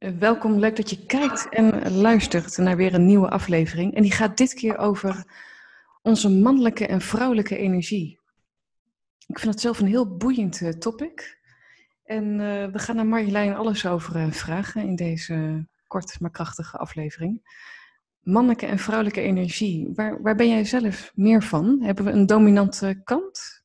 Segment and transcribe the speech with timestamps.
[0.00, 3.94] Eh, welkom, leuk dat je kijkt en luistert naar weer een nieuwe aflevering.
[3.94, 5.24] En die gaat dit keer over
[6.02, 8.20] onze mannelijke en vrouwelijke energie.
[9.26, 11.38] Ik vind het zelf een heel boeiend uh, topic.
[12.04, 16.78] En uh, we gaan naar Marjolein alles over uh, vragen in deze kort maar krachtige
[16.78, 17.40] aflevering.
[18.20, 21.82] Mannelijke en vrouwelijke energie, waar, waar ben jij zelf meer van?
[21.82, 23.59] Hebben we een dominante kant?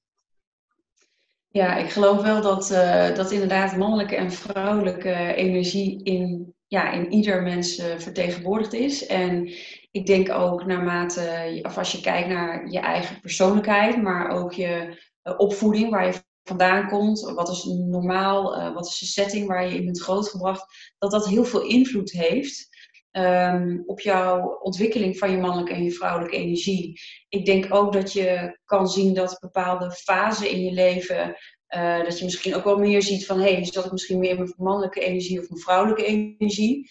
[1.55, 7.11] Ja, ik geloof wel dat, uh, dat inderdaad mannelijke en vrouwelijke energie in, ja, in
[7.11, 9.05] ieder mens uh, vertegenwoordigd is.
[9.05, 9.49] En
[9.91, 14.99] ik denk ook naarmate, of als je kijkt naar je eigen persoonlijkheid, maar ook je
[15.23, 19.75] uh, opvoeding, waar je vandaan komt, wat is normaal, wat is de setting waar je
[19.75, 22.74] in bent grootgebracht, dat dat heel veel invloed heeft.
[23.17, 26.99] Um, op jouw ontwikkeling van je mannelijke en je vrouwelijke energie.
[27.29, 31.35] Ik denk ook dat je kan zien dat bepaalde fasen in je leven,
[31.75, 34.35] uh, dat je misschien ook wel meer ziet van, hé, hey, zat ik misschien meer
[34.35, 36.89] mijn mannelijke energie of mijn vrouwelijke energie?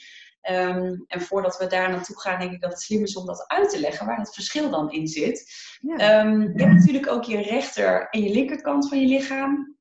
[0.50, 3.44] Um, en voordat we daar naartoe gaan, denk ik dat het slim is om dat
[3.46, 5.52] uit te leggen, waar het verschil dan in zit.
[5.80, 6.24] Ja.
[6.24, 9.73] Um, je hebt natuurlijk ook je rechter en je linkerkant van je lichaam.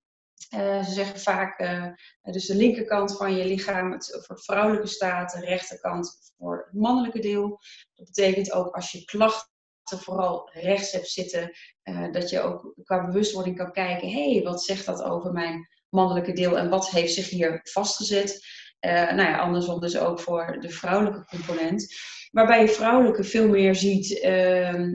[0.50, 1.88] Uh, ze zeggen vaak, uh,
[2.22, 7.20] dus de linkerkant van je lichaam het, voor vrouwelijke staat, de rechterkant voor het mannelijke
[7.20, 7.60] deel.
[7.94, 9.50] Dat betekent ook als je klachten
[9.86, 11.52] vooral rechts hebt zitten,
[11.84, 15.68] uh, dat je ook qua bewustwording kan kijken, hé, hey, wat zegt dat over mijn
[15.90, 18.62] mannelijke deel en wat heeft zich hier vastgezet?
[18.90, 21.96] nou ja, andersom dus ook voor de vrouwelijke component.
[22.32, 24.10] Waarbij je vrouwelijke veel meer ziet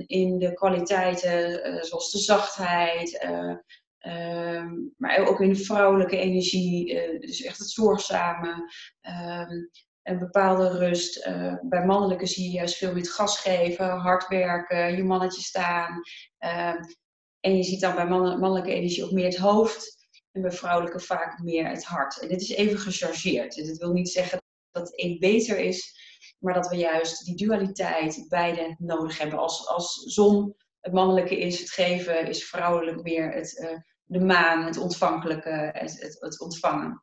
[0.07, 3.27] in de kwaliteiten zoals de zachtheid,
[4.07, 8.49] Um, maar ook in de vrouwelijke energie, uh, dus echt het zorgzame,
[9.03, 9.71] um,
[10.03, 11.27] een bepaalde rust.
[11.27, 15.43] Uh, bij mannelijke zie je juist veel meer het gas geven, hard werken, je mannetje
[15.43, 15.95] staan.
[16.39, 16.97] Um,
[17.41, 19.97] en je ziet dan bij mannelijke energie ook meer het hoofd
[20.33, 22.21] en bij vrouwelijke vaak meer het hart.
[22.21, 23.55] En dit is even gechargeerd.
[23.55, 25.97] Dus dat wil niet zeggen dat een beter is,
[26.39, 29.39] maar dat we juist die dualiteit beide nodig hebben.
[29.39, 30.55] Als, als zon
[30.89, 36.17] het mannelijke is het geven, is vrouwelijk meer het, uh, de maan, het ontvankelijke, het,
[36.21, 37.03] het, ontvangen.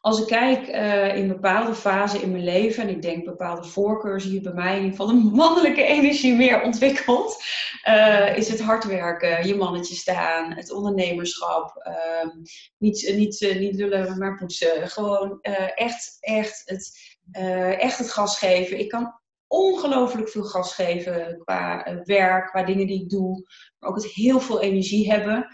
[0.00, 4.20] Als ik kijk uh, in bepaalde fasen in mijn leven, en ik denk bepaalde voorkeur
[4.20, 7.42] zie je bij mij in geval de mannelijke energie meer ontwikkeld,
[7.88, 12.30] uh, is het hard werken, je mannetje staan, het ondernemerschap, uh,
[12.78, 14.88] niet, niet, niet lullen, maar poetsen.
[14.88, 15.38] Gewoon
[15.74, 17.16] echt, echt, het,
[17.78, 18.78] echt het gas geven.
[18.78, 23.42] Ik kan ongelooflijk veel gas geven qua uh, werk, qua dingen die ik doe.
[23.78, 25.46] Maar ook het heel veel energie hebben.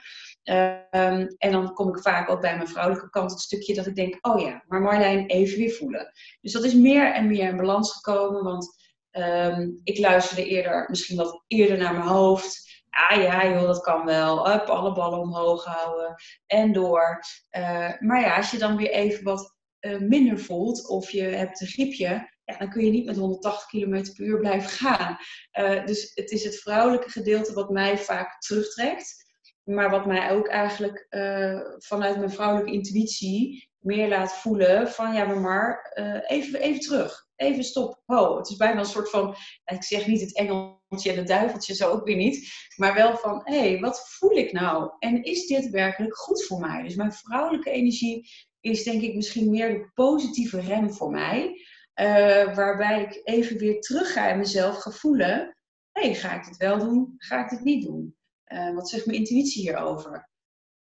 [0.45, 3.95] Um, en dan kom ik vaak ook bij mijn vrouwelijke kant het stukje dat ik
[3.95, 6.12] denk, oh ja, maar Marlijn, even weer voelen.
[6.41, 8.78] Dus dat is meer en meer in balans gekomen, want
[9.11, 12.69] um, ik luisterde eerder, misschien wat eerder naar mijn hoofd.
[12.91, 14.53] Ah ja, joh, dat kan wel.
[14.53, 16.15] Up, alle ballen omhoog houden
[16.47, 17.21] en door.
[17.57, 21.61] Uh, maar ja, als je dan weer even wat uh, minder voelt of je hebt
[21.61, 22.28] een griepje,
[22.59, 25.16] dan kun je niet met 180 km per uur blijven gaan.
[25.59, 29.28] Uh, dus het is het vrouwelijke gedeelte wat mij vaak terugtrekt.
[29.65, 35.25] Maar wat mij ook eigenlijk uh, vanuit mijn vrouwelijke intuïtie meer laat voelen van ja,
[35.25, 37.28] maar uh, even, even terug.
[37.37, 38.03] Even stop.
[38.05, 38.37] Ho.
[38.37, 39.34] Het is bijna een soort van,
[39.65, 42.53] ik zeg niet het engeltje en het duiveltje, zo ook weer niet.
[42.77, 44.91] Maar wel van, hé, hey, wat voel ik nou?
[44.99, 46.83] En is dit werkelijk goed voor mij?
[46.83, 48.28] Dus mijn vrouwelijke energie
[48.60, 51.59] is denk ik misschien meer de positieve rem voor mij.
[52.00, 55.56] Uh, waarbij ik even weer terug ga in mezelf ga voelen.
[55.93, 57.15] Hé, hey, ga ik dit wel doen?
[57.16, 58.16] Ga ik dit niet doen?
[58.47, 60.28] Uh, wat zegt mijn intuïtie hierover?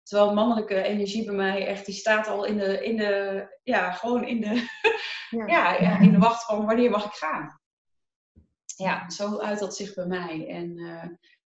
[0.03, 4.25] Terwijl mannelijke energie bij mij echt, die staat al in de, in de ja, gewoon
[4.27, 4.55] in de,
[5.31, 5.47] ja.
[5.47, 7.61] ja, ja, in de wacht van wanneer mag ik gaan?
[8.77, 10.49] Ja, zo uit dat zich bij mij.
[10.49, 11.05] En uh,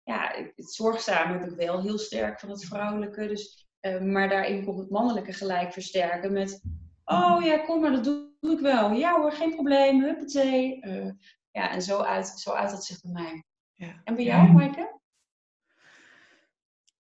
[0.03, 3.27] ja, het zorgzame heb ik wel heel sterk van het vrouwelijke.
[3.27, 3.67] Dus,
[4.01, 6.61] maar daarin komt het mannelijke gelijk versterken met,
[7.05, 8.91] oh ja, kom maar, dat doe doe ik wel.
[8.91, 10.03] Ja hoor, geen probleem.
[10.03, 10.85] Huppatee.
[10.85, 11.11] Uh,
[11.51, 13.43] ja, en zo uit, zo uit dat zich bij mij.
[13.73, 14.01] Ja.
[14.03, 14.99] En bij jou, Maaike?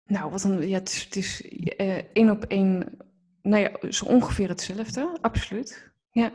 [0.05, 1.41] Nou, wat een, ja, het is, het is
[1.77, 2.97] uh, één op één,
[3.41, 5.91] nou ja, zo ongeveer hetzelfde, absoluut.
[6.11, 6.31] Ja.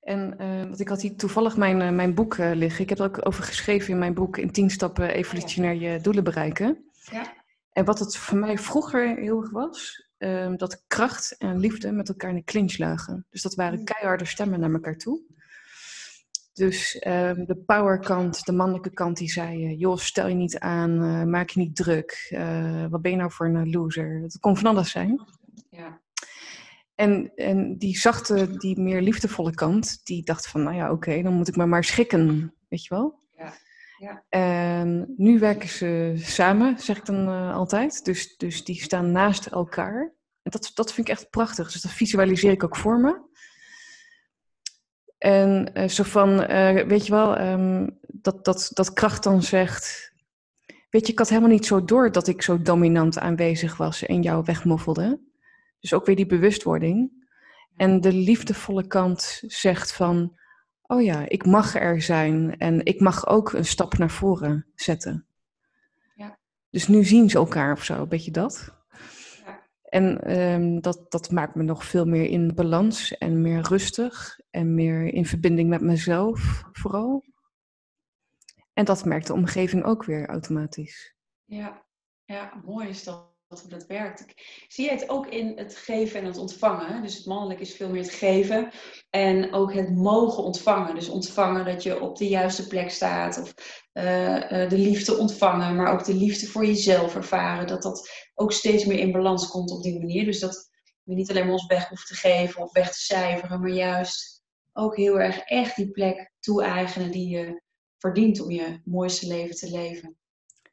[0.00, 2.82] En uh, want ik had hier toevallig mijn, uh, mijn boek uh, liggen.
[2.82, 6.24] Ik heb er ook over geschreven in mijn boek In 10 stappen evolutionair je doelen
[6.24, 6.90] bereiken.
[6.92, 7.44] Ja.
[7.76, 12.08] En wat het voor mij vroeger heel erg was, um, dat kracht en liefde met
[12.08, 13.26] elkaar in de clinch lagen.
[13.30, 13.84] Dus dat waren mm.
[13.84, 15.20] keiharde stemmen naar elkaar toe.
[16.52, 21.02] Dus um, de powerkant, de mannelijke kant, die zei: uh, joh, stel je niet aan,
[21.02, 22.28] uh, maak je niet druk.
[22.30, 24.20] Uh, wat ben je nou voor een loser?
[24.20, 25.24] Dat kon van alles zijn.
[25.70, 26.00] Ja.
[26.94, 31.22] En, en die zachte, die meer liefdevolle kant, die dacht van, nou ja, oké, okay,
[31.22, 33.18] dan moet ik me maar schikken, weet je wel?
[33.36, 33.52] Ja.
[33.98, 34.24] Ja.
[34.28, 38.04] En nu werken ze samen, zeg ik dan uh, altijd.
[38.04, 40.14] Dus, dus die staan naast elkaar.
[40.42, 41.72] En dat, dat vind ik echt prachtig.
[41.72, 43.24] Dus dat visualiseer ik ook voor me.
[45.18, 50.14] En uh, zo van, uh, weet je wel, um, dat, dat, dat kracht dan zegt...
[50.90, 54.22] Weet je, ik had helemaal niet zo door dat ik zo dominant aanwezig was en
[54.22, 55.20] jou wegmoffelde.
[55.80, 57.24] Dus ook weer die bewustwording.
[57.76, 60.38] En de liefdevolle kant zegt van,
[60.86, 65.26] oh ja, ik mag er zijn en ik mag ook een stap naar voren zetten.
[66.14, 66.38] Ja.
[66.70, 68.74] Dus nu zien ze elkaar of zo, een beetje dat.
[69.44, 69.68] Ja.
[69.82, 74.74] En um, dat, dat maakt me nog veel meer in balans en meer rustig en
[74.74, 77.24] meer in verbinding met mezelf vooral.
[78.72, 81.14] En dat merkt de omgeving ook weer automatisch.
[81.44, 81.84] Ja,
[82.24, 84.20] ja mooi is dat hoe dat werkt.
[84.20, 87.02] Ik zie het ook in het geven en het ontvangen.
[87.02, 88.70] Dus het mannelijk is veel meer het geven
[89.10, 90.94] en ook het mogen ontvangen.
[90.94, 93.54] Dus ontvangen dat je op de juiste plek staat of
[93.92, 97.66] uh, uh, de liefde ontvangen, maar ook de liefde voor jezelf ervaren.
[97.66, 100.24] Dat dat ook steeds meer in balans komt op die manier.
[100.24, 100.70] Dus dat
[101.02, 104.44] we niet alleen maar ons weg hoeven te geven of weg te cijferen, maar juist
[104.72, 107.62] ook heel erg echt die plek toe-eigenen die je
[107.98, 110.16] verdient om je mooiste leven te leven.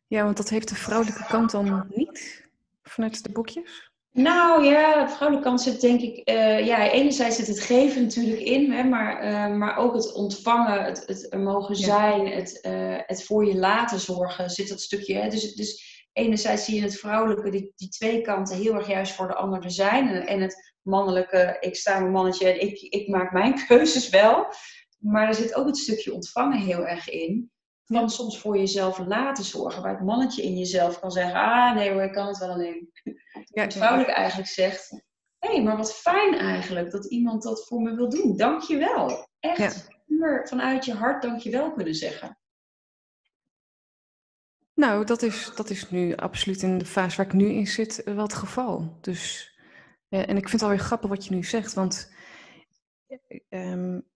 [0.07, 2.42] Ja, want dat heeft de vrouwelijke kant dan niet?
[2.83, 3.91] Vanuit de boekjes?
[4.11, 8.41] Nou ja, de vrouwelijke kant zit denk ik, uh, ja, enerzijds zit het geven natuurlijk
[8.41, 13.25] in, hè, maar, uh, maar ook het ontvangen, het, het mogen zijn, het, uh, het
[13.25, 15.15] voor je laten zorgen, zit dat stukje.
[15.15, 15.29] Hè.
[15.29, 19.27] Dus, dus enerzijds zie je het vrouwelijke, die, die twee kanten heel erg juist voor
[19.27, 20.07] de ander zijn.
[20.07, 24.45] En, en het mannelijke, ik sta mijn mannetje en ik, ik maak mijn keuzes wel.
[24.99, 27.51] Maar er zit ook het stukje ontvangen heel erg in
[27.85, 29.81] van soms voor jezelf laten zorgen.
[29.81, 32.91] Waar het mannetje in jezelf kan zeggen, ah nee hoor, ik kan het wel alleen.
[33.53, 34.89] Ja, het vrouwelijk eigenlijk zegt,
[35.37, 38.37] hé, hey, maar wat fijn eigenlijk dat iemand dat voor me wil doen.
[38.37, 39.27] Dank je wel.
[39.39, 42.37] Echt puur vanuit je hart dank je wel kunnen zeggen.
[44.73, 48.01] Nou, dat is, dat is nu absoluut in de fase waar ik nu in zit
[48.05, 48.97] wel het geval.
[49.01, 49.53] Dus,
[50.09, 52.11] eh, en ik vind het alweer grappig wat je nu zegt, want
[53.49, 54.11] um,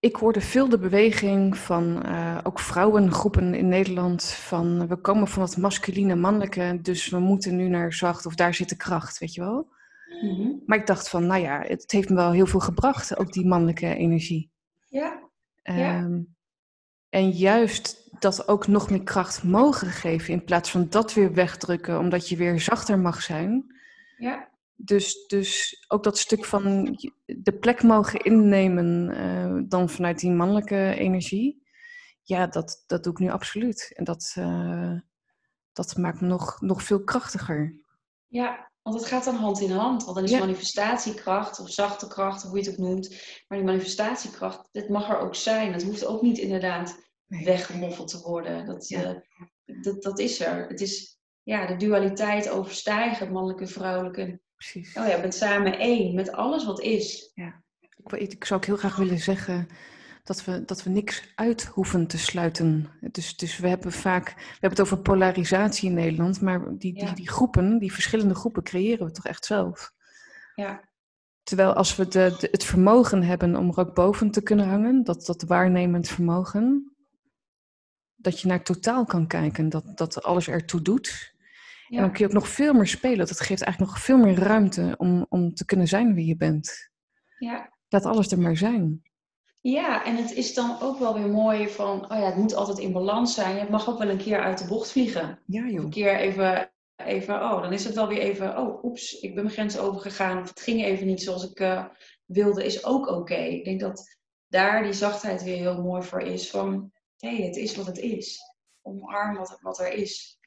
[0.00, 5.42] ik hoorde veel de beweging van uh, ook vrouwengroepen in Nederland van we komen van
[5.42, 9.34] het masculine mannelijke, dus we moeten nu naar zacht of daar zit de kracht, weet
[9.34, 9.68] je wel.
[10.22, 10.62] Mm-hmm.
[10.66, 13.46] Maar ik dacht van, nou ja, het heeft me wel heel veel gebracht, ook die
[13.46, 14.50] mannelijke energie.
[14.88, 15.30] Ja.
[15.62, 16.08] Um, ja.
[17.08, 21.98] En juist dat ook nog meer kracht mogen geven in plaats van dat weer wegdrukken,
[21.98, 23.74] omdat je weer zachter mag zijn.
[24.16, 24.49] Ja.
[24.82, 26.84] Dus, dus ook dat stuk van
[27.26, 31.62] de plek mogen innemen uh, dan vanuit die mannelijke energie.
[32.22, 33.92] Ja, dat, dat doe ik nu absoluut.
[33.94, 34.98] En dat, uh,
[35.72, 37.84] dat maakt me nog, nog veel krachtiger.
[38.26, 40.04] Ja, want het gaat dan hand in hand.
[40.04, 43.08] Want dan is manifestatiekracht of zachte kracht, of hoe je het ook noemt.
[43.48, 45.72] Maar die manifestatiekracht, dit mag er ook zijn.
[45.72, 47.44] Dat hoeft ook niet inderdaad nee.
[47.44, 48.66] weggemoffeld te worden.
[48.66, 49.22] Dat, ja.
[49.66, 50.68] uh, dat, dat is er.
[50.68, 54.96] Het is ja, de dualiteit overstijgen, mannelijke en vrouwelijke Precies.
[54.96, 57.30] Oh ja, je bent samen één met alles wat is.
[57.34, 57.62] Ja.
[57.78, 59.68] Ik, ik zou ook heel graag willen zeggen
[60.24, 62.90] dat we, dat we niks uit hoeven te sluiten.
[63.00, 67.12] Dus, dus we hebben vaak, we hebben het over polarisatie in Nederland, maar die, die,
[67.12, 69.92] die groepen, die verschillende groepen creëren we toch echt zelf.
[70.54, 70.88] Ja.
[71.42, 75.04] Terwijl als we de, de, het vermogen hebben om er ook boven te kunnen hangen,
[75.04, 76.96] dat, dat waarnemend vermogen,
[78.16, 81.38] dat je naar totaal kan kijken, dat, dat alles ertoe doet.
[81.90, 81.96] Ja.
[81.96, 83.26] En dan kun je ook nog veel meer spelen.
[83.26, 86.90] Dat geeft eigenlijk nog veel meer ruimte om, om te kunnen zijn wie je bent.
[87.38, 87.72] Ja.
[87.88, 89.02] Laat alles er maar zijn.
[89.60, 92.78] Ja, en het is dan ook wel weer mooi van, oh ja, het moet altijd
[92.78, 93.58] in balans zijn.
[93.58, 95.38] Het mag ook wel een keer uit de bocht vliegen.
[95.46, 95.84] Ja, joh.
[95.84, 99.42] Een keer even, even, oh, dan is het wel weer even, oh, oeps, ik ben
[99.42, 100.40] mijn grens overgegaan.
[100.42, 101.86] Of het ging even niet zoals ik uh,
[102.24, 103.34] wilde, is ook oké.
[103.34, 104.18] Ik denk dat
[104.48, 106.50] daar die zachtheid weer heel mooi voor is.
[106.50, 108.40] Van, hé, hey, het is wat het is.
[108.82, 110.39] Omarm wat, wat er is.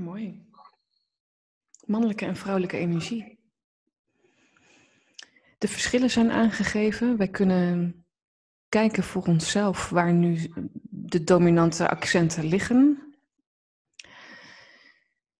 [0.00, 0.46] Mooi.
[1.86, 3.38] Mannelijke en vrouwelijke energie.
[5.58, 7.16] De verschillen zijn aangegeven.
[7.16, 8.04] Wij kunnen
[8.68, 10.52] kijken voor onszelf waar nu
[10.90, 12.98] de dominante accenten liggen.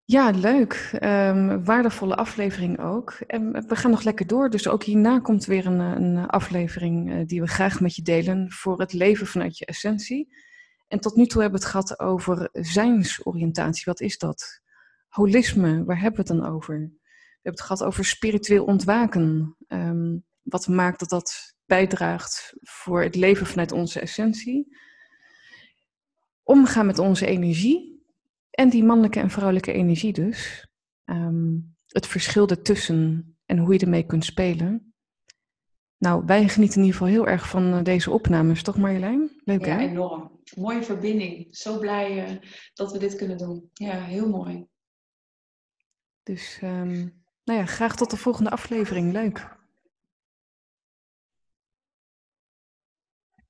[0.04, 0.98] Ja, leuk.
[1.02, 3.12] Um, waardevolle aflevering ook.
[3.12, 4.50] En we gaan nog lekker door.
[4.50, 8.50] Dus ook hierna komt weer een, een aflevering uh, die we graag met je delen
[8.52, 10.34] voor het leven vanuit je essentie.
[10.90, 13.82] En tot nu toe hebben we het gehad over zijnsoriëntatie.
[13.84, 14.60] Wat is dat?
[15.08, 16.78] Holisme, waar hebben we het dan over?
[16.78, 19.56] We hebben het gehad over spiritueel ontwaken.
[19.68, 24.76] Um, wat maakt dat dat bijdraagt voor het leven vanuit onze essentie?
[26.42, 28.04] Omgaan met onze energie
[28.50, 30.68] en die mannelijke en vrouwelijke energie dus.
[31.04, 34.89] Um, het verschil ertussen en hoe je ermee kunt spelen.
[36.00, 39.40] Nou, wij genieten in ieder geval heel erg van eh, deze opnames, toch Marjolein?
[39.44, 39.78] Leuk ja, hè?
[39.78, 40.40] enorm.
[40.56, 41.56] Mooie verbinding.
[41.56, 42.36] Zo blij uh,
[42.74, 43.70] dat we dit kunnen doen.
[43.72, 44.66] Ja, heel mooi.
[46.22, 49.12] Dus um, nou ja, graag tot de volgende aflevering.
[49.12, 49.58] Leuk.